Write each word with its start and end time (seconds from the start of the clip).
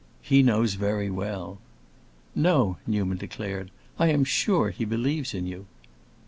"He 0.23 0.41
knows 0.41 0.73
very 0.73 1.11
well!" 1.11 1.59
"No," 2.33 2.77
Newman 2.87 3.19
declared; 3.19 3.69
"I 3.99 4.07
am 4.07 4.23
sure 4.23 4.71
he 4.71 4.83
believes 4.83 5.35
in 5.35 5.45
you." 5.45 5.67